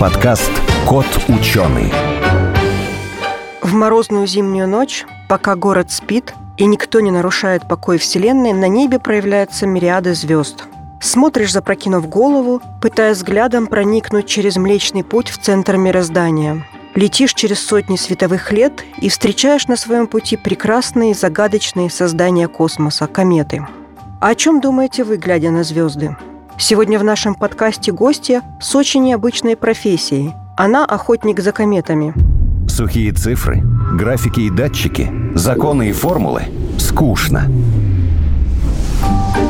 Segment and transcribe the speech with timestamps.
[0.00, 0.50] Подкаст
[0.88, 1.92] «Кот ученый».
[3.60, 8.98] В морозную зимнюю ночь, пока город спит и никто не нарушает покой Вселенной, на небе
[8.98, 10.64] проявляются мириады звезд.
[11.02, 16.64] Смотришь, запрокинув голову, пытаясь взглядом проникнуть через Млечный Путь в центр мироздания.
[16.94, 23.66] Летишь через сотни световых лет и встречаешь на своем пути прекрасные загадочные создания космоса– кометы.
[24.18, 26.16] А о чем думаете вы, глядя на звезды?
[26.60, 30.34] Сегодня в нашем подкасте гостья с очень необычной профессией.
[30.58, 32.12] Она охотник за кометами.
[32.68, 33.62] Сухие цифры,
[33.94, 36.42] графики и датчики, законы и формулы–
[36.78, 37.50] скучно.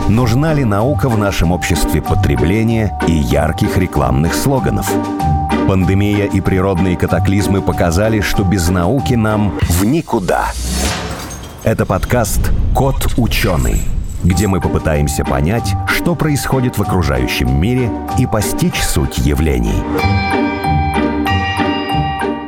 [0.09, 4.89] Нужна ли наука в нашем обществе потребления и ярких рекламных слоганов?
[5.67, 10.53] Пандемия и природные катаклизмы показали, что без науки нам в никуда.
[11.65, 13.83] Это подкаст «Кот ученый»,
[14.23, 19.83] где мы попытаемся понять, что происходит в окружающем мире и постичь суть явлений.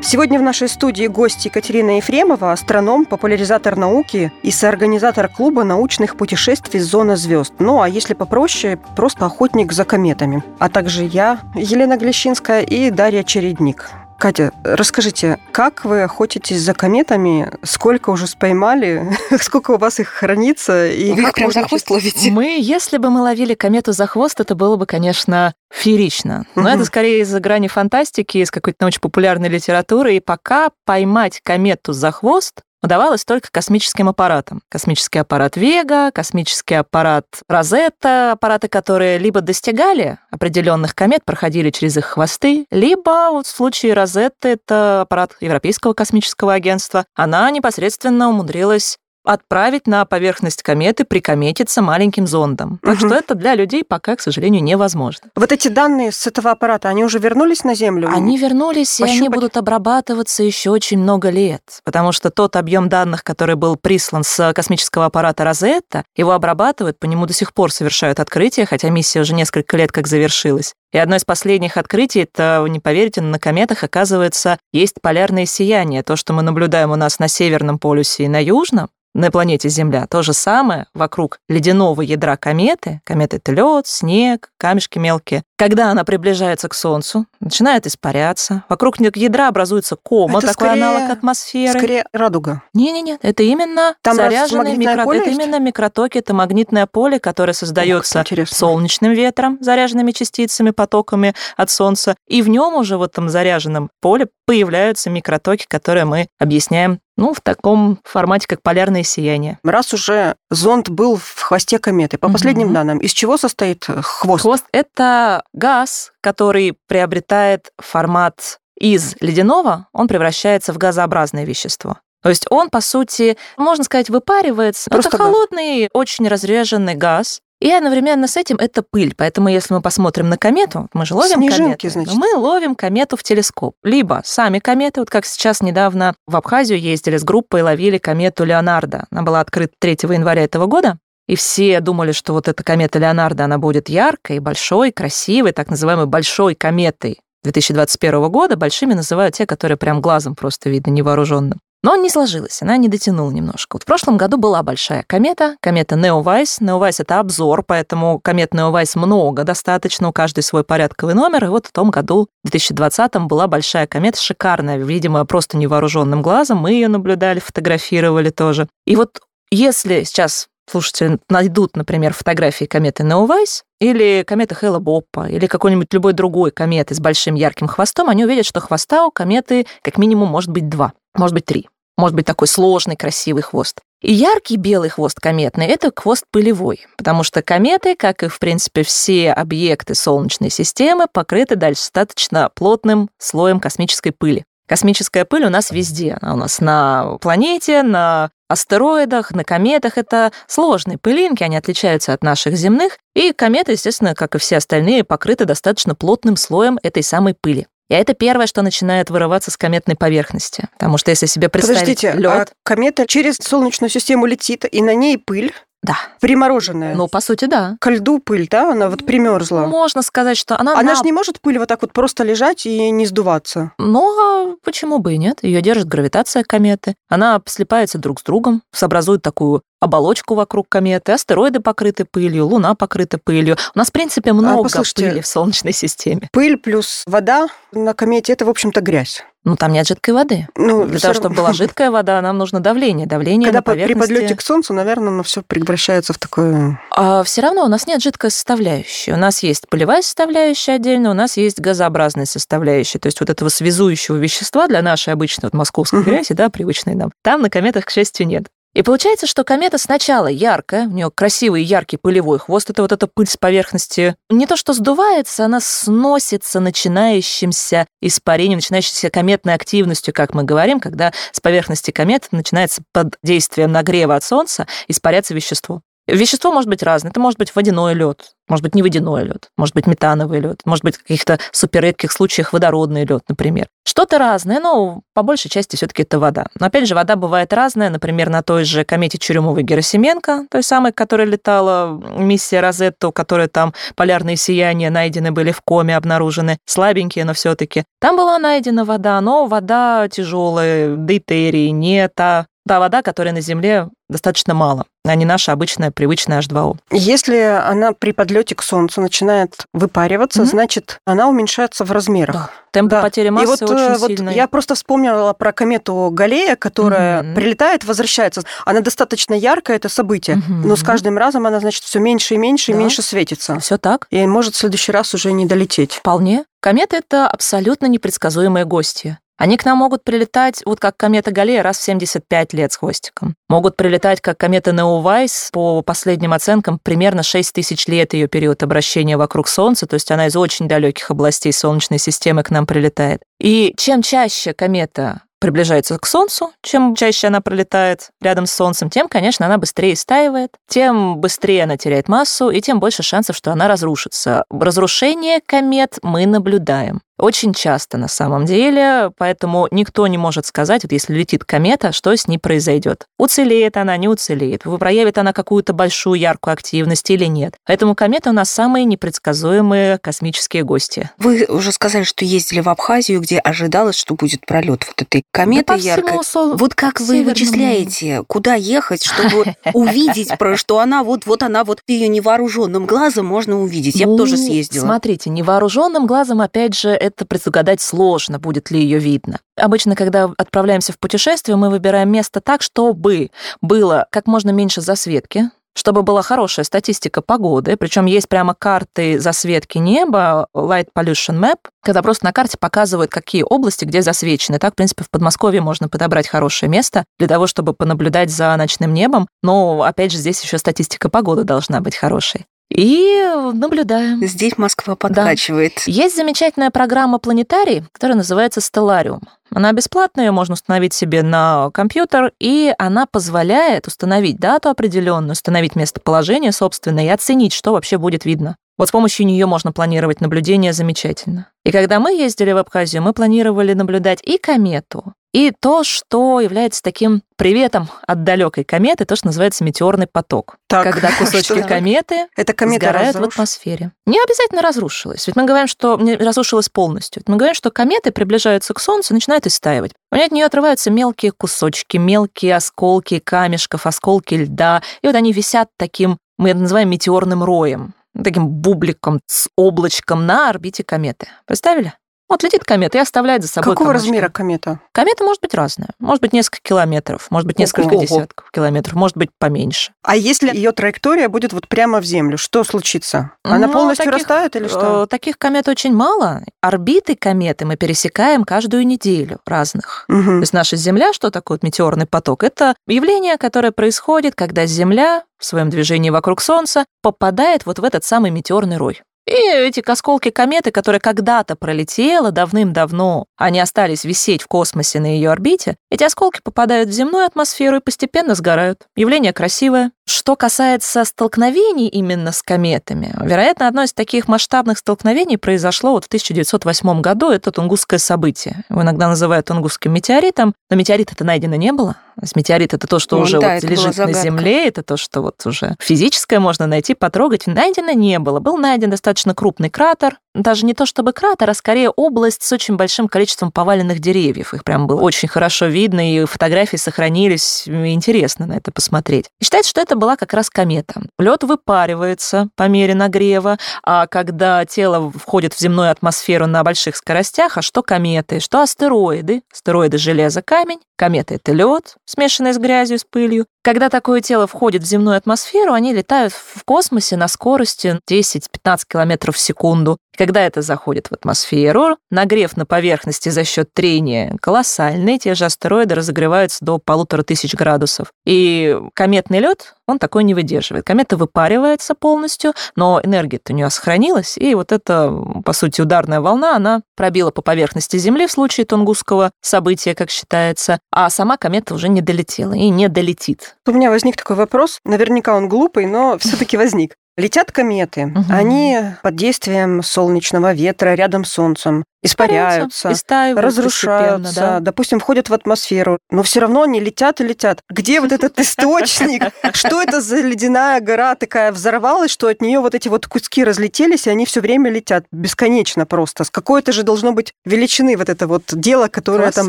[0.05, 6.81] Сегодня в нашей студии гость Екатерина Ефремова, астроном, популяризатор науки и соорганизатор клуба научных путешествий
[6.81, 7.55] «Зона звезд».
[7.61, 10.43] Ну, а если попроще, просто охотник за кометами.
[10.59, 13.91] А также я, Елена Глещинская и Дарья Чередник.
[14.23, 17.51] Катя, расскажите, как вы охотитесь за кометами?
[17.65, 19.05] Сколько уже споймали?
[19.41, 20.87] Сколько у вас их хранится?
[20.87, 22.31] И вы как прям за хвост ловите?
[22.31, 26.47] Мы, если бы мы ловили комету за хвост, это было бы, конечно, феерично.
[26.55, 26.69] Но угу.
[26.69, 30.15] это скорее из-за грани фантастики, из какой-то научно-популярной литературы.
[30.15, 34.63] И пока поймать комету за хвост удавалось только космическим аппаратам.
[34.69, 42.07] Космический аппарат Вега, космический аппарат Розетта, аппараты, которые либо достигали определенных комет, проходили через их
[42.07, 49.87] хвосты, либо вот в случае Розетты, это аппарат Европейского космического агентства, она непосредственно умудрилась отправить
[49.87, 52.79] на поверхность кометы, прикометиться маленьким зондом.
[52.83, 53.07] Так угу.
[53.07, 55.31] что это для людей пока, к сожалению, невозможно.
[55.37, 58.09] Вот эти данные с этого аппарата, они уже вернулись на Землю?
[58.13, 59.15] Они вернулись, Пощупать?
[59.15, 63.77] и они будут обрабатываться еще очень много лет, потому что тот объем данных, который был
[63.77, 68.91] прислан с космического аппарата Розетта, его обрабатывают, по нему до сих пор совершают открытия, хотя
[68.91, 70.75] миссия уже несколько лет как завершилась.
[70.93, 76.03] И одно из последних открытий, это, не поверите, на кометах, оказывается, есть полярное сияние.
[76.03, 80.07] То, что мы наблюдаем у нас на Северном полюсе и на Южном, на планете Земля.
[80.07, 83.01] То же самое вокруг ледяного ядра кометы.
[83.05, 85.43] Кометы— это лед, снег, камешки мелкие.
[85.63, 88.65] Когда она приближается к Солнцу, начинает испаряться.
[88.69, 91.79] Вокруг ядра образуется кома, это такой скорее, аналог атмосферы.
[91.79, 92.63] Скорее радуга.
[92.75, 95.15] Не-не-не, это именно Там заряженный микро...
[95.15, 101.71] Это именно микротоки, это магнитное поле, которое создается Ох, солнечным ветром, заряженными частицами, потоками от
[101.71, 102.17] Солнца.
[102.27, 107.41] И в нем уже в этом заряженном поле появляются микротоки, которые мы объясняем ну, в
[107.41, 109.59] таком формате, как полярное сияние.
[109.63, 112.75] Раз уже зонд был в хвосте кометы, по последним угу.
[112.75, 114.43] данным, из чего состоит э, хвост?
[114.43, 121.99] Хвост— это газ, который приобретает формат из ледяного, он превращается в газообразное вещество.
[122.23, 124.91] То есть он, по сути, можно сказать, выпаривается.
[124.91, 125.91] Просто это холодный, газ.
[125.93, 129.15] очень разреженный газ, и одновременно с этим это пыль.
[129.17, 132.15] Поэтому если мы посмотрим на комету, мы же ловим Снежинки, комету, значит.
[132.15, 133.77] мы ловим комету в телескоп.
[133.85, 139.07] Либо сами кометы, вот как сейчас недавно в Абхазию ездили с группой ловили комету Леонардо.
[139.13, 140.99] Она была открыта 3 января этого года.
[141.29, 146.07] И все думали, что вот эта комета Леонардо, она будет яркой, большой, красивой, так называемой
[146.07, 148.57] большой кометой 2021 года.
[148.57, 151.61] Большими называют те, которые прям глазом просто видно невооруженным.
[151.85, 153.75] Но не сложилось, она не дотянула немножко.
[153.75, 156.61] Вот в прошлом году была большая комета, комета Неовайс.
[156.61, 161.47] Неовайс— это обзор, поэтому комет Неовайс много достаточно, у каждой свой порядковый номер.
[161.47, 166.59] И вот в том году, в 2020-м, была большая комета, шикарная, видимо, просто невооруженным глазом.
[166.59, 168.69] Мы ее наблюдали, фотографировали тоже.
[168.87, 175.47] И вот если сейчас слушатели найдут, например, фотографии кометы Неовайс или кометы Хэлла Боппа или
[175.47, 179.99] какой-нибудь любой другой кометы с большим ярким хвостом, они увидят, что хвоста у кометы как
[179.99, 181.69] минимум может быть два, может быть три.
[181.99, 183.81] Может быть такой сложный, красивый хвост.
[184.01, 188.83] И яркий белый хвост кометный– это хвост пылевой, потому что кометы, как и, в принципе,
[188.83, 194.45] все объекты Солнечной системы, покрыты достаточно плотным слоем космической пыли.
[194.73, 196.17] Космическая пыль у нас везде.
[196.23, 199.99] Она у нас на планете, на астероидах, на кометах.
[199.99, 202.97] Это сложные пылинки, они отличаются от наших земных.
[203.15, 207.67] И кометы, естественно, как и все остальные, покрыты достаточно плотным слоем этой самой пыли.
[207.91, 210.71] И это первое, что начинает вырываться с кометной поверхности.
[210.79, 212.31] Потому что если себе представить Подождите, лед...
[212.31, 215.53] а комета через Солнечную систему летит, и на ней пыль,
[215.83, 215.97] Да.
[216.21, 216.95] Примороженная.
[216.95, 217.77] Ну, по сути, да.
[217.81, 218.71] Ко льду пыль, да?
[218.71, 219.67] Она вот примерзла.
[219.67, 220.73] Можно сказать, что она...
[220.75, 223.73] Она на- же не может пыль вот так вот просто лежать и не сдуваться.
[223.79, 225.39] Ну, а почему бы и нет?
[225.43, 226.95] Ее держит гравитация кометы.
[227.09, 233.19] Она слипается друг с другом, образует такую оболочку вокруг кометы, астероиды покрыты пылью, Луна покрыта
[233.19, 233.57] пылью.
[233.75, 236.29] У нас, в принципе, много А, пыли в Солнечной системе.
[236.33, 239.25] Пыль плюс вода на комете– это, в общем-то, грязь.
[239.45, 240.47] Ну, там нет жидкой воды.
[240.57, 241.21] Ну, Для того, равно.
[241.29, 243.09] чтобы была жидкая вода, нам нужно давление.
[243.09, 244.13] Давление Когда на по- при поверхности...
[244.15, 246.81] подлете к Солнцу, наверное, оно все превращается в такое...
[246.93, 249.13] А все равно у нас нет жидкой составляющей.
[249.13, 253.01] У нас есть полевая составляющая отдельно, у нас есть газообразная составляющая.
[253.01, 256.11] То есть вот этого связующего вещества для нашей обычной вот московской Мгм.
[256.11, 258.45] грязи, да, привычной нам, там на кометах, к счастью, нет.
[258.75, 263.07] И получается, что комета сначала яркая, у нее красивый яркий пылевой хвост, это вот эта
[263.07, 264.17] пыль с поверхности.
[264.31, 271.13] Не то, что сдувается, она сносится начинающимся испарением, начинающейся кометной активностью, как мы говорим, когда
[271.33, 275.83] с поверхности кометы начинается под действием нагрева от Солнца испаряться вещество.
[276.09, 277.11] Вещество может быть разное.
[277.11, 280.85] Это может быть водяной лед, может быть не водяной лед, может быть метановый лед, может
[280.85, 283.69] быть в каких-то суперредких случаях водородный лед, например.
[283.87, 286.47] Что-то разное, но по большей части все-таки это вода.
[286.59, 287.91] Но опять же, вода бывает разная.
[287.91, 293.73] Например, на той же комете Чурюмовой-Герасименко, той самой, которая летала миссия Розетта, у которой там
[293.95, 297.85] полярные сияния найдены были в коме, обнаружены, слабенькие, но все-таки.
[298.01, 303.89] Там была найдена вода, но вода тяжелая, дейтерий, не та та вода, которая на Земле
[304.09, 306.77] достаточно мало, а не наша обычная привычная H2O.
[306.91, 310.51] Если она при подлете к Солнцу начинает выпариваться, Мгм.
[310.51, 312.35] значит, она уменьшается в размерах.
[312.35, 312.51] Да.
[312.73, 313.03] Темп Да.
[313.03, 314.35] потери И массы вот, очень э, вот сильный.
[314.35, 317.35] я просто вспомнила про комету Галлея, которая Мгм.
[317.35, 318.43] прилетает, возвращается.
[318.67, 320.69] Она достаточно яркая, это событие, Мгм.
[320.69, 322.81] но с каждым разом она, значит, все меньше и меньше и Да.
[322.81, 323.59] меньше светится.
[323.61, 324.07] Все так.
[324.11, 325.93] И может в следующий раз уже не долететь.
[325.95, 326.45] Вполне.
[326.61, 329.19] Кометы— это абсолютно непредсказуемые гости.
[329.39, 333.35] Они к нам могут прилетать, вот как комета Галлея, раз в 75 лет с хвостиком.
[333.49, 339.17] Могут прилетать, как комета Неувайс, по последним оценкам, примерно 6 тысяч лет ее период обращения
[339.17, 343.23] вокруг Солнца, то есть она из очень далеких областей Солнечной системы к нам прилетает.
[343.41, 349.09] И чем чаще комета приближается к Солнцу, чем чаще она пролетает рядом с Солнцем, тем,
[349.09, 353.67] конечно, она быстрее истаивает, тем быстрее она теряет массу, и тем больше шансов, что она
[353.67, 354.45] разрушится.
[354.51, 357.01] Разрушение комет мы наблюдаем.
[357.19, 362.17] Очень часто на самом деле, поэтому никто не может сказать, вот если летит комета, что
[362.17, 363.07] с ней произойдет.
[363.19, 367.55] Уцелеет она, не уцелеет, проявит она какую-то большую яркую активность или нет.
[367.67, 371.11] Поэтому кометы у нас самые непредсказуемые космические гости.
[371.19, 375.65] Вы уже сказали, что ездили в Абхазию, где ожидалось, что будет пролет вот этой кометы
[375.69, 376.25] Да яркой.
[376.25, 377.29] сол- Вот как вы Северному.
[377.31, 383.61] вычисляете, куда ехать, чтобы увидеть, что она вот, вот она вот ее невооруженным глазом можно
[383.61, 383.95] увидеть.
[383.97, 384.85] Я бы тоже Ну, съездила.
[384.87, 389.41] Смотрите, невооруженным глазом, опять же, это предугадать сложно, будет ли ее видно.
[389.57, 393.31] Обычно, когда отправляемся в путешествие, мы выбираем место так, чтобы
[393.61, 399.79] было как можно меньше засветки, чтобы была хорошая статистика погоды, причем есть прямо карты засветки
[399.79, 404.59] неба, Light Pollution Map, когда просто на карте показывают, какие области где засвечены.
[404.59, 408.93] Так, в принципе, в Подмосковье можно подобрать хорошее место для того, чтобы понаблюдать за ночным
[408.93, 409.29] небом.
[409.43, 412.47] Но, опять же, здесь еще статистика погоды должна быть хорошей.
[412.75, 413.23] И
[413.55, 414.25] наблюдаем.
[414.27, 415.81] Здесь Москва подкачивает.
[415.87, 419.21] Есть замечательная программа «Планетарий», которая называется «Стеллариум».
[419.55, 425.77] Она бесплатная, ее можно установить себе на компьютер, и она позволяет установить дату определенную, установить
[425.77, 428.57] местоположение собственное и оценить, что вообще будет видно.
[428.79, 431.49] Вот с помощью нее можно планировать наблюдения замечательно.
[431.65, 436.83] И когда мы ездили в Абхазию, мы планировали наблюдать и комету, и то, что является
[436.83, 440.57] таким приветом от далекой кометы, то, что называется метеорный поток.
[440.69, 441.63] Так, когда кусочки что?
[441.63, 443.93] кометы Это комета сгорают в разруш- атмосфере.
[444.05, 445.27] Не обязательно разрушилась.
[445.27, 447.23] Ведь мы говорим, что не разрушилась полностью.
[447.27, 449.93] Мы говорим, что кометы приближаются к Солнцу и начинают истаивать.
[450.11, 454.83] У нее от нее отрываются мелкие кусочки, мелкие осколки камешков, осколки льда.
[455.01, 460.51] И вот они висят таким, мы это называем метеорным роем, таким бубликом с облачком на
[460.51, 461.27] орбите кометы.
[461.47, 461.95] Представили?
[462.33, 464.07] Вот летит комета и оставляет за собой Какого комочки.
[464.09, 464.81] размера комета?
[464.93, 465.91] Комета может быть разная.
[465.99, 468.01] Может быть несколько километров, может быть несколько Ого.
[468.03, 469.93] десятков километров, может быть поменьше.
[470.03, 473.33] А если ее траектория будет вот прямо в Землю, что случится?
[473.45, 475.05] Она Ну, полностью таких, растает или что?
[475.05, 476.43] Э, Таких комет очень мало.
[476.63, 480.05] Орбиты кометы мы пересекаем каждую неделю разных.
[480.09, 480.41] То Мгм.
[480.41, 482.45] есть наша Земля, что такое вот метеорный поток?
[482.45, 488.05] Это явление, которое происходит, когда Земля в своем движении вокруг Солнца попадает вот в этот
[488.05, 489.03] самый метеорный рой.
[489.27, 495.31] И эти осколки кометы, которая когда-то пролетела давным-давно, они остались висеть в космосе на ее
[495.31, 498.89] орбите, эти осколки попадают в земную атмосферу и постепенно сгорают.
[498.97, 499.93] Явление красивое.
[500.13, 506.09] Что касается столкновений именно с кометами, вероятно, одно из таких масштабных столкновений произошло вот в
[506.09, 507.31] 1908 году.
[507.31, 508.63] Это Тунгусское событие.
[508.69, 511.97] Его иногда называют Тунгусским метеоритом, но метеорита-то найдено не было.
[512.35, 514.13] Метеорит— это то, что Ну уже да, вот лежит на.
[514.13, 517.47] Земле, это то, что вот уже физическое можно найти, потрогать.
[517.47, 518.39] Найдено не было.
[518.39, 522.77] Был найден достаточно крупный кратер, даже не то чтобы кратер, а скорее область с очень
[522.77, 524.55] большим количеством поваленных деревьев.
[524.55, 527.65] Их прям было очень хорошо видно, и фотографии сохранились.
[527.67, 529.31] Интересно на это посмотреть.
[529.41, 531.03] И считается, что это была как раз комета.
[531.19, 537.59] Лед выпаривается по мере нагрева, а когда тело входит в земную атмосферу на больших скоростях,
[537.59, 539.43] а что кометы, что астероиды?
[539.53, 543.47] Астероиды железо, камень, кометы это лед, смешанный с грязью, с пылью.
[543.65, 549.35] Когда такое тело входит в земную атмосферу, они летают в космосе на скорости 10-15 километров
[549.35, 549.99] в секунду.
[550.17, 555.95] Когда это заходит в атмосферу, нагрев на поверхности за счет трения колоссальный, те же астероиды
[555.95, 558.13] разогреваются до полутора тысяч градусов.
[558.27, 560.85] И кометный лед, он такой не выдерживает.
[560.85, 565.11] Комета выпаривается полностью, но энергия-то у нее сохранилась, и вот эта,
[565.45, 570.79] по сути, ударная волна, она пробила по поверхности Земли в случае Тунгусского события, как считается,
[570.93, 573.57] а сама комета уже не долетела и не долетит.
[573.67, 574.79] У меня возник такой вопрос.
[574.85, 576.95] Наверняка он глупый, но все-таки возник.
[577.23, 578.27] Летят кометы, Мгм.
[578.31, 584.61] они под действием солнечного ветра рядом с Солнцем испаряются, истаивают разрушаются, да.
[584.61, 587.61] допустим, входят в атмосферу, но все равно они летят и летят.
[587.71, 589.23] Где вот этот источник?
[589.53, 594.09] Что это за ледяная гора такая взорвалась, что от нее вот эти вот куски разлетелись,
[594.09, 596.25] и они все время летят бесконечно просто.
[596.25, 599.49] С какой-то же должно быть величины вот это вот дело, которое там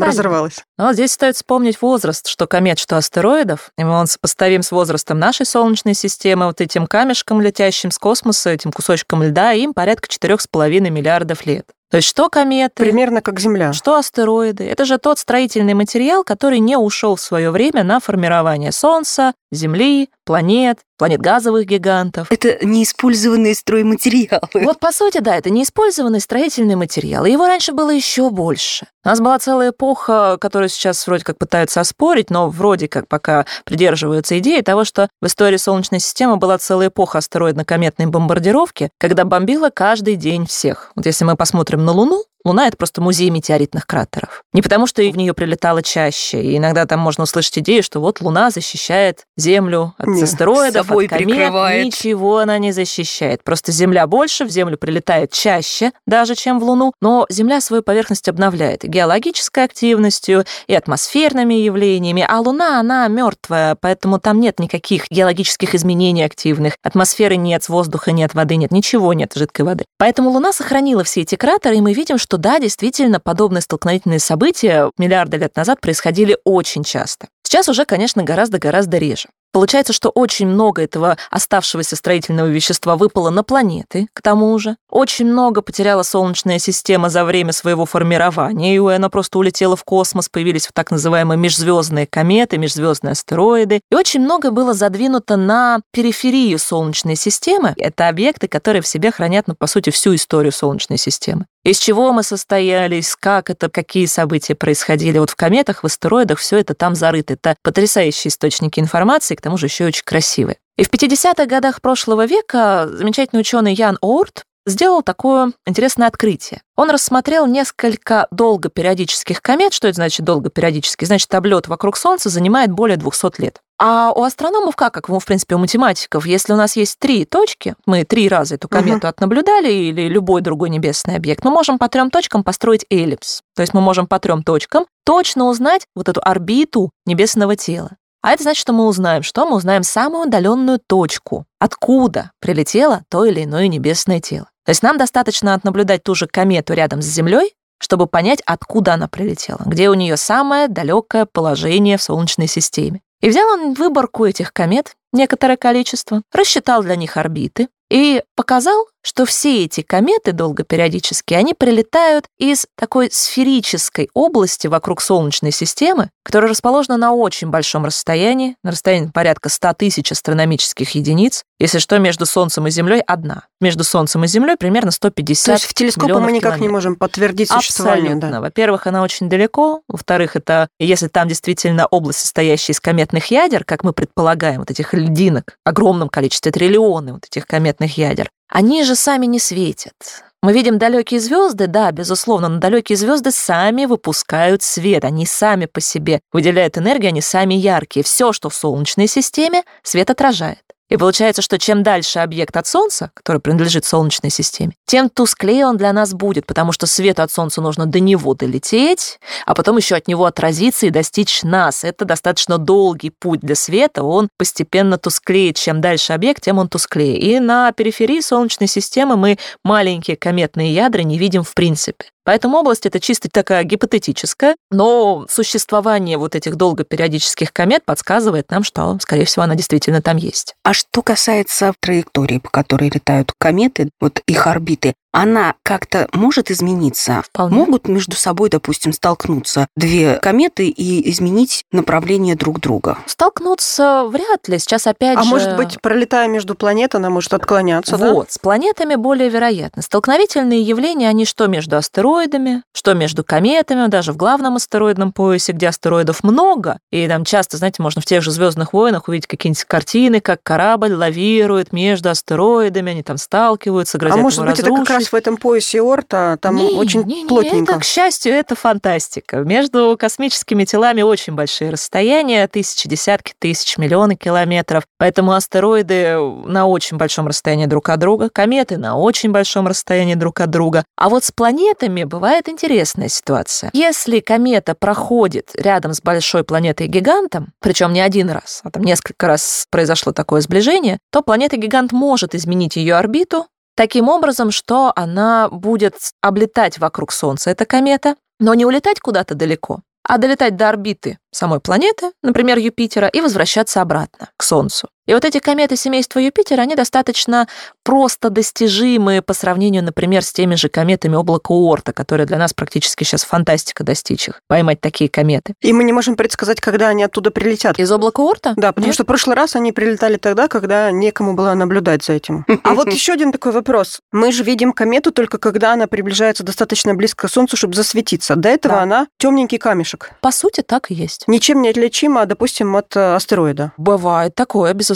[0.00, 0.58] разорвалось.
[0.78, 3.70] Но здесь стоит вспомнить возраст, что комет, что астероидов.
[3.78, 8.72] И он сопоставим с возрастом нашей Солнечной системы, вот этим камешком, летящим с космоса, этим
[8.72, 11.66] кусочком льда, им порядка 4,5 миллиардов лет.
[11.90, 13.72] То есть что кометы, Примерно как Земля.
[13.72, 14.64] что астероиды?
[14.64, 20.10] Это же тот строительный материал, который не ушел в свое время на формирование Солнца, Земли,
[20.24, 22.30] планет, планет газовых гигантов.
[22.30, 24.40] Это неиспользованные стройматериалы.
[24.54, 27.24] Вот, по сути, да, это неиспользованный строительный материал.
[27.24, 28.86] И его раньше было еще больше.
[29.04, 33.44] У нас была целая эпоха, которую сейчас вроде как пытаются оспорить, но вроде как пока
[33.64, 39.70] придерживаются идеи того, что в истории Солнечной системы была целая эпоха астероидно-кометной бомбардировки, когда бомбила
[39.70, 40.92] каждый день всех.
[40.96, 44.42] Вот если мы посмотрим на Луну, Луна— это просто музей метеоритных кратеров.
[44.52, 46.42] Не потому, что в нее прилетало чаще.
[46.42, 51.06] И иногда там можно услышать идею, что вот Луна защищает Землю от Нет, астероидов, собой
[51.06, 51.28] от комет.
[51.28, 51.84] прикрывает.
[51.86, 53.42] Ничего она не защищает.
[53.42, 58.28] Просто Земля больше, в Землю прилетает чаще даже, чем в Луну, но Земля свою поверхность
[58.28, 65.10] обновляет и геологической активностью, и атмосферными явлениями, а Луна, она мертвая, поэтому там нет никаких
[65.10, 66.76] геологических изменений активных.
[66.82, 69.84] Атмосферы нет, воздуха нет, воды нет, ничего нет, жидкой воды.
[69.98, 74.90] Поэтому Луна сохранила все эти кратеры, и мы видим, что да, действительно, подобные столкновительные события
[74.98, 77.28] миллиарды лет назад происходили очень часто.
[77.42, 79.28] Сейчас уже, конечно, гораздо-гораздо реже.
[79.52, 84.76] Получается, что очень много этого оставшегося строительного вещества выпало на планеты, к тому же.
[84.90, 90.28] Очень много потеряла Солнечная система за время своего формирования, и она просто улетела в космос,
[90.28, 93.80] появились так называемые межзвездные кометы, межзвездные астероиды.
[93.92, 97.74] И очень много было задвинуто на периферию Солнечной системы.
[97.76, 101.46] Это объекты, которые в себе хранят, ну, по сути, всю историю Солнечной системы.
[101.64, 105.18] Из чего мы состоялись, как это, какие события происходили.
[105.18, 107.32] Вот в кометах, в астероидах все это там зарыто.
[107.32, 110.58] Это потрясающие источники информации, к тому же еще и очень красивые.
[110.76, 116.62] И в 50-х годах прошлого века замечательный ученый Ян Оурт сделал такое интересное открытие.
[116.76, 119.72] Он рассмотрел несколько долгопериодических комет.
[119.72, 121.06] Что это значит долгопериодический?
[121.06, 123.60] Значит, облет вокруг Солнца занимает более 200 лет.
[123.78, 127.24] А у астрономов как, как, ну, в принципе, у математиков, если у нас есть три
[127.24, 131.88] точки, мы три раза эту комету отнаблюдали или любой другой небесный объект, мы можем по
[131.88, 133.42] трем точкам построить эллипс.
[133.56, 137.90] То есть мы можем по трем точкам точно узнать вот эту орбиту небесного тела.
[138.22, 143.26] А это значит, что мы узнаем, что мы узнаем самую удаленную точку, откуда прилетело то
[143.26, 144.48] или иное небесное тело.
[144.64, 149.08] То есть нам достаточно отнаблюдать ту же комету рядом с Землей, чтобы понять, откуда она
[149.08, 153.02] прилетела, где у нее самое далекое положение в Солнечной системе.
[153.24, 159.26] И взял он выборку этих комет, некоторое количество, рассчитал для них орбиты и показал, что
[159.26, 166.96] все эти кометы долгопериодические, они прилетают из такой сферической области вокруг Солнечной системы, которая расположена
[166.96, 171.44] на очень большом расстоянии, на расстоянии порядка 100 тысяч астрономических единиц.
[171.60, 173.46] Если что, между Солнцем и Землей одна.
[173.60, 176.72] Между Солнцем и Землей примерно 150 То есть в телескопы мы никак не километров.
[176.72, 178.06] можем подтвердить существование.
[178.06, 178.30] Абсолютно.
[178.30, 178.40] Да.
[178.40, 179.82] Во-первых, она очень далеко.
[179.86, 184.94] Во-вторых, это если там действительно область, состоящая из кометных ядер, как мы предполагаем, вот этих
[184.94, 189.94] льдинок, огромном количестве, триллионы вот этих кометных ядер, они же сами не светят.
[190.42, 195.80] Мы видим далекие звезды, да, безусловно, но далекие звезды сами выпускают свет, они сами по
[195.80, 198.04] себе выделяют энергию, они сами яркие.
[198.04, 200.62] Все, что в Солнечной системе, свет отражает.
[200.90, 205.76] И получается, что чем дальше объект от Солнца, который принадлежит Солнечной системе, тем тусклее он
[205.76, 209.96] для нас будет, потому что свету от Солнца нужно до него долететь, а потом еще
[209.96, 211.84] от него отразиться и достичь нас.
[211.84, 215.56] Это достаточно долгий путь для света, он постепенно тусклеет.
[215.56, 217.18] Чем дальше объект, тем он тусклее.
[217.18, 222.06] И на периферии Солнечной системы мы маленькие кометные ядра не видим в принципе.
[222.24, 228.98] Поэтому область это чисто такая гипотетическая, но существование вот этих долгопериодических комет подсказывает нам, что,
[229.00, 230.54] скорее всего, она действительно там есть.
[230.64, 237.22] А что касается траектории, по которой летают кометы, вот их орбиты, она как-то может измениться?
[237.24, 237.56] Вполне.
[237.56, 242.98] Могут между собой, допустим, столкнуться две кометы и изменить направление друг друга?
[243.06, 244.58] Столкнуться вряд ли.
[244.58, 245.30] Сейчас опять А же...
[245.30, 248.12] может быть, пролетая между планет, она может отклоняться, да?
[248.12, 249.82] Вот, с планетами более вероятно.
[249.82, 255.68] Столкновительные явления, они что между астероидами, что между кометами, даже в главном астероидном поясе, где
[255.68, 260.20] астероидов много, и там часто, знаете, можно в тех же «Звездных войнах» увидеть какие-нибудь картины,
[260.20, 264.78] как корабль лавирует между астероидами, они там сталкиваются, А грозят может его быть, это как
[264.78, 265.03] разрушить.
[265.04, 267.72] Раз в этом поясе Орта, там Не, очень не, не, плотненько.
[267.72, 269.38] это, к счастью, это фантастика.
[269.38, 274.84] Между космическими телами очень большие расстояния, тысячи, десятки тысяч, миллионы километров.
[274.98, 280.40] Поэтому астероиды на очень большом расстоянии друг от друга, кометы на очень большом расстоянии друг
[280.40, 280.84] от друга.
[280.96, 283.70] А вот с планетами бывает интересная ситуация.
[283.72, 289.66] Если комета проходит рядом с большой планетой-гигантом, причем не один раз, а там несколько раз
[289.70, 296.78] произошло такое сближение, то планета-гигант может изменить ее орбиту, таким образом, что она будет облетать
[296.78, 302.12] вокруг Солнца, эта комета, но не улетать куда-то далеко, а долетать до орбиты самой планеты,
[302.22, 304.88] например, Юпитера, и возвращаться обратно к Солнцу.
[305.06, 307.46] И вот эти кометы семейства Юпитера, они достаточно
[307.82, 313.04] просто достижимы по сравнению, например, с теми же кометами облака Уорта, которые для нас практически
[313.04, 315.54] сейчас фантастика достичь их, поймать такие кометы.
[315.60, 317.78] И мы не можем предсказать, когда они оттуда прилетят.
[317.78, 318.54] Из облака Уорта?
[318.56, 318.94] Да, потому Нет?
[318.94, 322.46] что в прошлый раз они прилетали тогда, когда некому было наблюдать за этим.
[322.62, 324.00] А вот еще один такой вопрос.
[324.10, 328.36] Мы же видим комету только когда она приближается достаточно близко к Солнцу, чтобы засветиться.
[328.36, 328.82] До этого Да.
[328.82, 330.12] она темненький камешек.
[330.22, 331.24] По сути, так и есть.
[331.26, 333.72] Ничем не отличима, допустим, от э, астероида.
[333.76, 334.93] Бывает такое, безусловно.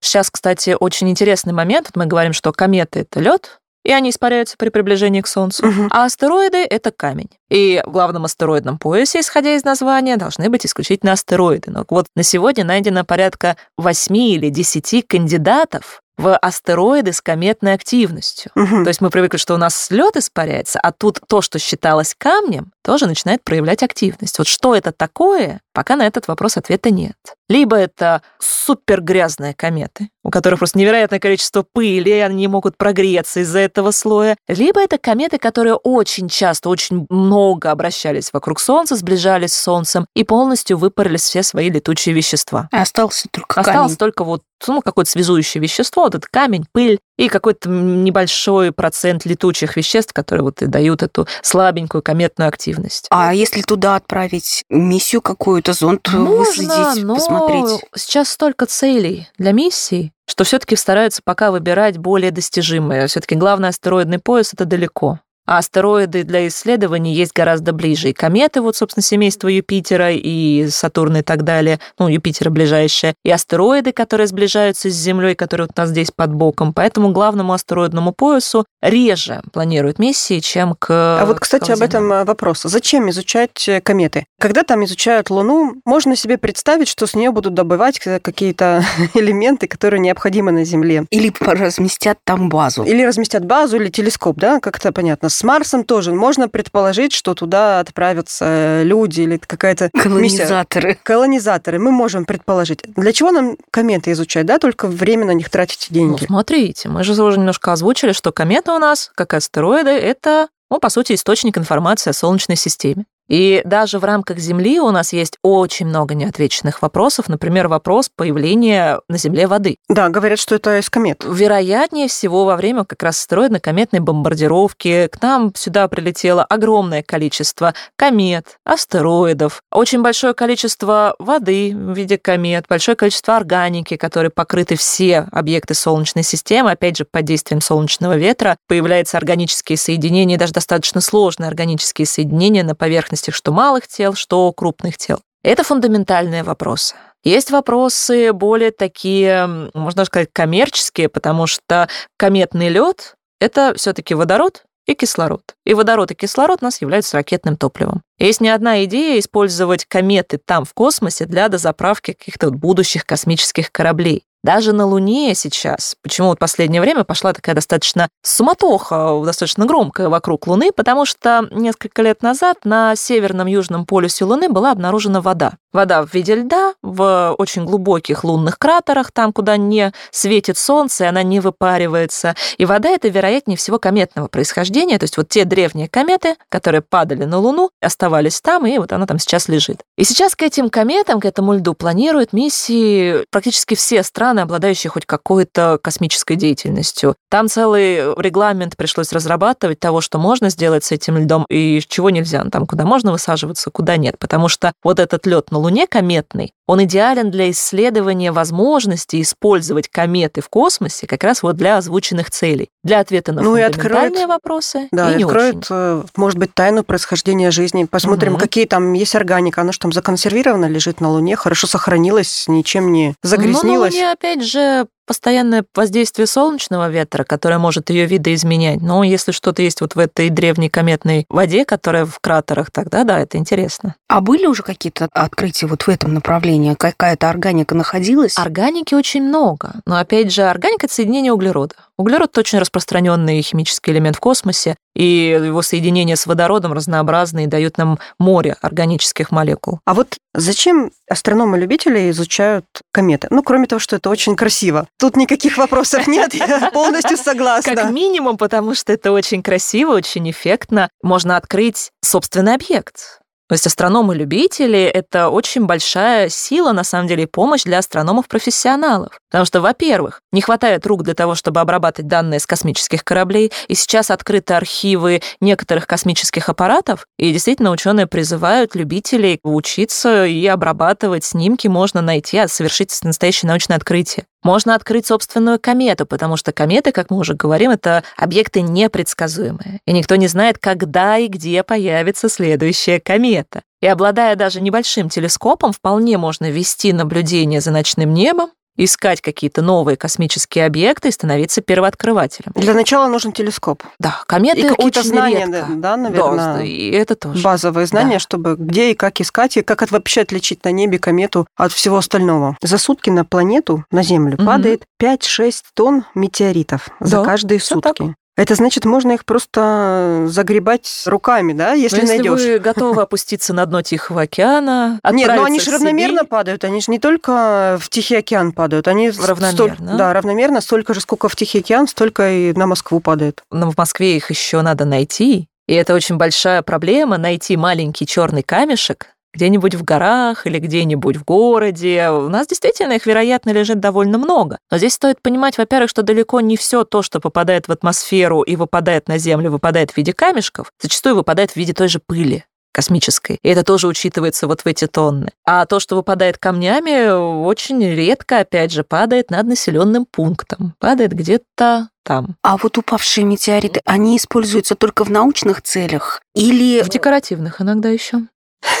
[0.00, 1.88] Сейчас, кстати, очень интересный момент.
[1.88, 5.66] Вот мы говорим, что кометы— это лед, и они испаряются при приближении к Солнцу.
[5.66, 5.88] Мгм.
[5.90, 7.30] А астероиды— это камень.
[7.48, 11.70] И в главном астероидном поясе, исходя из названия, должны быть исключительно астероиды.
[11.70, 18.52] Но вот на сегодня найдено порядка 8 или 10 кандидатов в астероиды с кометной активностью.
[18.54, 18.84] Мгм.
[18.84, 22.72] То есть мы привыкли, что у нас лед испаряется, а тут то, что считалось камнем,
[22.82, 24.38] тоже начинает проявлять активность.
[24.38, 27.16] Вот что это такое, пока на этот вопрос ответа нет.
[27.48, 32.76] Либо это супер грязные кометы, у которых просто невероятное количество пыли, и они не могут
[32.76, 34.36] прогреться из-за этого слоя.
[34.46, 40.24] Либо это кометы, которые очень часто, очень много обращались вокруг Солнца, сближались с Солнцем и
[40.24, 42.68] полностью выпарили все свои летучие вещества.
[42.72, 43.96] А Остался только Осталось камень.
[43.96, 50.12] только вот ну, какое-то связующее вещество, этот камень, пыль и какой-то небольшой процент летучих веществ,
[50.12, 53.06] которые вот и дают эту слабенькую кометную активность.
[53.10, 57.84] А если туда отправить миссию какую-то, зонд высадить, но посмотреть?
[57.96, 63.06] сейчас столько целей для миссий, что все-таки стараются пока выбирать более достижимые.
[63.08, 65.18] Все-таки главный астероидный пояс это далеко.
[65.50, 68.10] А астероиды для исследований есть гораздо ближе.
[68.10, 73.32] И кометы, вот, собственно, семейство Юпитера и Сатурна и так далее, ну, Юпитера ближайшее, и
[73.32, 76.72] астероиды, которые сближаются с Землей, которые вот у нас здесь под боком.
[76.72, 80.88] Поэтому главному астероидному поясу реже планируют миссии, чем к...
[80.88, 82.62] А вот, кстати, об этом э, вопрос.
[82.62, 84.26] Зачем изучать э, кометы?
[84.38, 88.84] Когда там изучают Луну, можно себе представить, что с нее будут добывать э, какие-то
[89.14, 91.06] элементы, которые необходимы на Земле.
[91.10, 92.84] Или разместят там базу.
[92.84, 95.28] Или разместят базу, или телескоп, да, как-то понятно.
[95.40, 100.02] С Марсом тоже можно предположить, что туда отправятся э, люди или какая-то миссия.
[100.02, 100.98] Колонизаторы.
[101.02, 102.82] Колонизаторы, мы можем предположить.
[102.94, 106.26] Для чего нам кометы изучать, да, только время на них тратить Ну, деньги?
[106.26, 110.78] смотрите, мы же уже немножко озвучили, что кометы у нас, как и астероиды, это, ну,
[110.78, 113.06] по сути, источник информации о Солнечной системе.
[113.30, 117.28] И даже в рамках Земли у нас есть очень много неотвеченных вопросов.
[117.28, 119.76] Например, вопрос появления на Земле воды.
[119.88, 121.24] Да, говорят, что это из комет.
[121.24, 128.58] Вероятнее всего, во время как раз астероидно-кометной бомбардировки к нам сюда прилетело огромное количество комет,
[128.64, 135.74] астероидов, очень большое количество воды в виде комет, большое количество органики, которой покрыты все объекты
[135.74, 136.72] Солнечной системы.
[136.72, 142.74] Опять же, под действием солнечного ветра появляются органические соединения, даже достаточно сложные органические соединения на
[143.20, 145.18] поверхностях что малых тел, что крупных тел.
[145.42, 146.94] Это фундаментальные вопросы.
[147.24, 154.94] Есть вопросы более такие, можно сказать, коммерческие, потому что кометный лед это все-таки водород и
[154.94, 155.42] кислород.
[155.66, 158.02] И водород и кислород у нас являются ракетным топливом.
[158.18, 164.24] Есть не одна идея использовать кометы там, в космосе, для дозаправки каких-то будущих космических кораблей.
[164.42, 170.46] Даже на Луне сейчас, почему вот последнее время пошла такая достаточно суматоха, достаточно громкая вокруг
[170.46, 175.52] Луны, потому что несколько лет назад на северном южном полюсе Луны была обнаружена вода.
[175.72, 181.06] Вода в виде льда, в очень глубоких лунных кратерах, там, куда не светит солнце, и
[181.06, 182.34] она не выпаривается.
[182.58, 187.24] И вода это, вероятнее всего, кометного происхождения, то есть вот те древние кометы, которые падали
[187.24, 189.82] на Луну, оставались там, и вот она там сейчас лежит.
[189.96, 195.06] И сейчас к этим кометам, к этому льду планируют миссии практически все страны, обладающие хоть
[195.06, 197.14] какой-то космической деятельностью.
[197.30, 202.44] Там целый регламент пришлось разрабатывать того, что можно сделать с этим льдом и чего нельзя,
[202.50, 206.84] там, куда можно высаживаться, куда нет, потому что вот этот лед на Луне кометный, он
[206.84, 213.00] идеален для исследования возможности использовать кометы в космосе как раз вот для озвученных целей, для
[213.00, 214.88] ответа на ну, фундаментальные откроет, вопросы.
[214.92, 215.66] Да, и не откроет, очень.
[215.70, 217.84] Э, может быть, тайну происхождения жизни.
[217.84, 218.40] Посмотрим, угу.
[218.40, 219.62] какие там есть органика.
[219.62, 223.92] Она же там законсервирована, лежит на Луне, хорошо сохранилась, ничем не загрязнилась.
[223.92, 228.80] Ну, на Луне, опять же, постоянное воздействие солнечного ветра, которое может ее видоизменять.
[228.80, 233.18] Но если что-то есть вот в этой древней кометной воде, которая в кратерах, тогда да,
[233.18, 233.96] это интересно.
[234.08, 236.74] А были уже какие-то открытия вот в этом направлении?
[236.74, 238.38] Какая-то органика находилась?
[238.38, 239.80] Органики очень много.
[239.84, 241.74] Но опять же, органика— это соединение углерода.
[242.00, 247.98] Углерод— очень распространенный химический элемент в космосе, и его соединение с водородом разнообразные дают нам
[248.18, 249.80] море органических молекул.
[249.84, 253.28] А вот зачем астрономы-любители изучают кометы?
[253.30, 254.88] Ну, кроме того, что это очень красиво.
[254.98, 257.74] Тут никаких вопросов нет, я полностью согласна.
[257.74, 260.88] Как минимум, потому что это очень красиво, очень эффектно.
[261.02, 263.20] Можно открыть собственный объект.
[263.50, 269.18] То есть астрономы-любители— это очень большая сила, на самом деле, помощь для астрономов-профессионалов.
[269.28, 273.74] Потому что, во-первых, не хватает рук для того, чтобы обрабатывать данные с космических кораблей, и
[273.74, 281.66] сейчас открыты архивы некоторых космических аппаратов, и действительно ученые призывают любителей учиться и обрабатывать снимки,
[281.66, 284.26] можно найти, а совершить настоящее научное открытие.
[284.42, 289.80] Можно открыть собственную комету, потому что кометы, как мы уже говорим, это объекты непредсказуемые.
[289.84, 293.62] И никто не знает, когда и где появится следующая комета.
[293.80, 298.50] И обладая даже небольшим телескопом, вполне можно вести наблюдение за ночным небом,
[298.84, 302.52] искать какие-то новые космические объекты и становиться первооткрывателем.
[302.54, 303.82] Для начала нужен телескоп.
[303.98, 305.66] Да, кометы и очень знания, редко.
[305.76, 306.54] Да, наверное.
[306.54, 307.42] Да, и это тоже.
[307.42, 308.18] Базовые знания, да.
[308.18, 312.56] чтобы где и как искать, и как вообще отличить на небе комету от всего остального.
[312.62, 314.46] За сутки на планету, на Землю, угу.
[314.46, 317.92] падает 5-6 тонн метеоритов да, за каждые сутки.
[317.98, 318.14] Так.
[318.36, 322.40] Это значит, можно их просто загребать руками, да, если, но если найдешь.
[322.40, 326.90] вы готовы опуститься на дно Тихого океана, Нет, но они же равномерно падают, они же
[326.90, 329.52] не только в Тихий океан падают, они равномерно.
[329.52, 333.42] Столь, да, равномерно, столько же, сколько в Тихий океан, столько и на Москву падает.
[333.50, 338.42] Но в Москве их еще надо найти, и это очень большая проблема найти маленький черный
[338.42, 342.10] камешек, где-нибудь в горах или где-нибудь в городе.
[342.10, 344.58] У нас действительно их, вероятно, лежит довольно много.
[344.70, 348.56] Но здесь стоит понимать, во-первых, что далеко не все то, что попадает в атмосферу и
[348.56, 353.38] выпадает на Землю, выпадает в виде камешков, зачастую выпадает в виде той же пыли космической.
[353.42, 355.30] И это тоже учитывается вот в эти тонны.
[355.44, 357.10] А то, что выпадает камнями,
[357.44, 360.74] очень редко, опять же, падает над населенным пунктом.
[360.78, 362.36] Падает где-то там.
[362.42, 366.82] А вот упавшие метеориты, они используются только в научных целях или...
[366.82, 368.22] В декоративных иногда еще.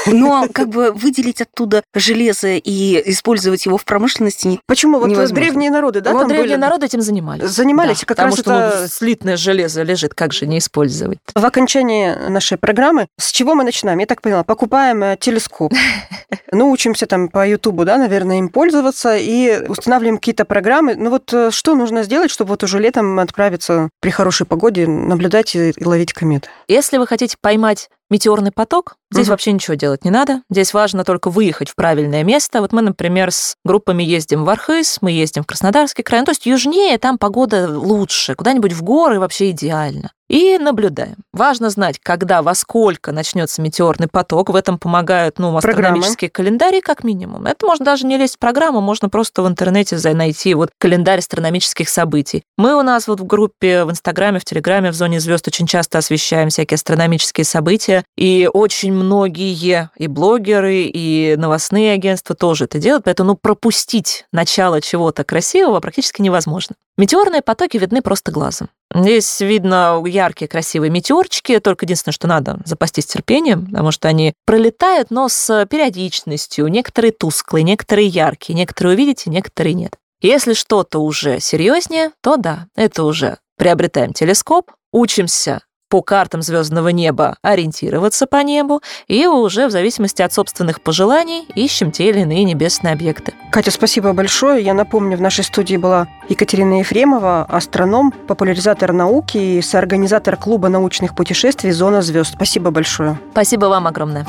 [0.06, 4.98] Но как бы выделить оттуда железо и использовать его в промышленности Почему?
[4.98, 5.34] Вот невозможно.
[5.34, 6.60] древние народы, да, вот там древние были?
[6.60, 7.50] народы этим занимались.
[7.50, 8.88] Занимались, да, как потому раз что это...
[8.88, 11.18] слитное железо лежит, как же не использовать?
[11.34, 13.98] В окончании нашей программы с чего мы начинаем?
[13.98, 15.72] Я так поняла, покупаем э, телескоп,
[16.52, 20.94] ну, учимся там по Ютубу, да, наверное, им пользоваться и устанавливаем какие-то программы.
[20.94, 25.54] Ну вот э, что нужно сделать, чтобы вот уже летом отправиться при хорошей погоде, наблюдать
[25.54, 26.48] и ловить комет?
[26.68, 29.32] Если вы хотите поймать метеорный поток, здесь угу.
[29.32, 30.42] вообще ничего делать не надо.
[30.50, 32.60] Здесь важно только выехать в правильное место.
[32.60, 36.20] Вот мы, например, с группами ездим в Архыз, мы ездим в Краснодарский край.
[36.20, 41.16] Ну, то есть южнее там погода лучше, куда-нибудь в горы вообще идеально и наблюдаем.
[41.32, 44.50] Важно знать, когда, во сколько начнется метеорный поток.
[44.50, 46.58] В этом помогают ну, астрономические Программы.
[46.58, 47.46] календари, как минимум.
[47.46, 51.88] Это можно даже не лезть в программу, можно просто в интернете найти вот календарь астрономических
[51.88, 52.44] событий.
[52.56, 55.98] Мы у нас вот в группе, в Инстаграме, в Телеграме, в Зоне звезд очень часто
[55.98, 63.04] освещаем всякие астрономические события, и очень многие и блогеры, и новостные агентства тоже это делают,
[63.04, 66.76] поэтому ну, пропустить начало чего-то красивого практически невозможно.
[66.96, 68.68] Метеорные потоки видны просто глазом.
[68.92, 75.10] Здесь видно яркие, красивые метеорчики, только единственное, что надо запастись терпением, потому что они пролетают,
[75.10, 76.66] но с периодичностью.
[76.66, 79.96] Некоторые тусклые, некоторые яркие, некоторые увидите, некоторые нет.
[80.20, 87.36] Если что-то уже серьезнее, то да, это уже приобретаем телескоп, учимся по картам звездного неба
[87.42, 92.94] ориентироваться по небу и уже в зависимости от собственных пожеланий ищем те или иные небесные
[92.94, 93.34] объекты.
[93.50, 94.64] Катя, спасибо большое.
[94.64, 101.14] Я напомню, в нашей студии была Екатерина Ефремова, астроном, популяризатор науки и соорганизатор клуба научных
[101.14, 102.34] путешествий «Зона звезд».
[102.34, 103.18] Спасибо большое.
[103.32, 104.24] Спасибо вам огромное.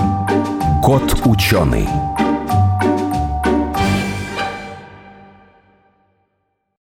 [0.84, 1.88] Кот ученый.